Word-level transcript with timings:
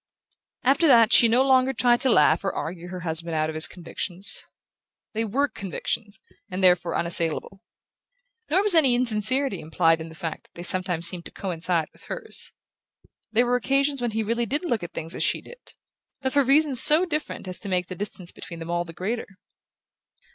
After 0.63 0.87
that 0.87 1.13
she 1.13 1.27
no 1.27 1.43
longer 1.43 1.73
tried 1.73 2.01
to 2.01 2.09
laugh 2.09 2.43
or 2.43 2.51
argue 2.55 2.87
her 2.87 3.01
husband 3.01 3.35
out 3.37 3.49
of 3.51 3.53
his 3.53 3.67
convictions. 3.67 4.41
They 5.13 5.23
WERE 5.23 5.47
convictions, 5.49 6.19
and 6.49 6.63
therefore 6.63 6.97
unassailable. 6.97 7.61
Nor 8.49 8.63
was 8.63 8.73
any 8.73 8.95
insincerity 8.95 9.59
implied 9.59 10.01
in 10.01 10.09
the 10.09 10.15
fact 10.15 10.45
that 10.45 10.53
they 10.55 10.63
sometimes 10.63 11.07
seemed 11.07 11.25
to 11.25 11.31
coincide 11.31 11.89
with 11.93 12.05
hers. 12.05 12.51
There 13.31 13.45
were 13.45 13.55
occasions 13.57 14.01
when 14.01 14.09
he 14.09 14.23
really 14.23 14.47
did 14.47 14.65
look 14.65 14.81
at 14.81 14.93
things 14.93 15.13
as 15.13 15.23
she 15.23 15.39
did; 15.39 15.75
but 16.19 16.33
for 16.33 16.43
reasons 16.43 16.81
so 16.81 17.05
different 17.05 17.47
as 17.47 17.59
to 17.59 17.69
make 17.69 17.85
the 17.85 17.93
distance 17.93 18.31
between 18.31 18.57
them 18.57 18.71
all 18.71 18.85
the 18.85 18.93
greater. 18.93 19.27